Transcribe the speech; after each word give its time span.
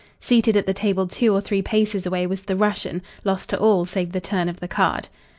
Seated 0.19 0.57
at 0.57 0.65
the 0.65 0.73
table 0.73 1.05
two 1.05 1.31
or 1.31 1.39
three 1.41 1.61
paces 1.61 2.07
away 2.07 2.25
was 2.25 2.41
the 2.41 2.55
Russian, 2.55 3.03
lost 3.23 3.49
to 3.51 3.59
all 3.59 3.85
save 3.85 4.13
the 4.13 4.19
turn 4.19 4.49
of 4.49 4.59
the 4.59 4.67
card. 4.67 5.09